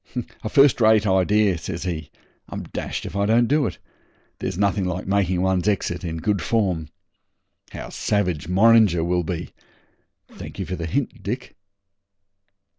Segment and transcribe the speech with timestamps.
[0.43, 2.09] 'A first rate idea,' says he.
[2.49, 3.77] 'I'm dashed if I don't do it.
[4.39, 6.87] There's nothing like making one's exit in good form.
[7.71, 9.53] How savage Morringer will be!
[10.27, 11.55] Thank you for the hint, Dick.'